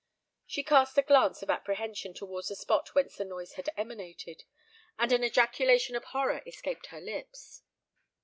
She 0.47 0.63
cast 0.63 0.97
a 0.97 1.03
glance 1.03 1.43
of 1.43 1.51
apprehension 1.51 2.15
towards 2.15 2.47
the 2.47 2.55
spot 2.55 2.95
whence 2.95 3.17
the 3.17 3.23
noise 3.23 3.53
had 3.53 3.69
emanated; 3.77 4.45
and 4.97 5.11
an 5.11 5.23
ejaculation 5.23 5.95
of 5.95 6.05
horror 6.05 6.41
escaped 6.47 6.87
her 6.87 6.99
lips. 6.99 7.61